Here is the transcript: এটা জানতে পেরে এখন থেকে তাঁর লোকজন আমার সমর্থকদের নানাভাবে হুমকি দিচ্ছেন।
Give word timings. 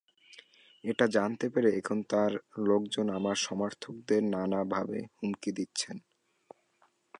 এটা 0.83 1.05
জানতে 1.07 1.45
পেরে 1.49 1.69
এখন 1.71 1.97
থেকে 1.99 2.09
তাঁর 2.09 2.31
লোকজন 2.67 3.07
আমার 3.09 3.37
সমর্থকদের 3.39 4.21
নানাভাবে 4.25 4.99
হুমকি 5.17 5.51
দিচ্ছেন। 5.51 5.97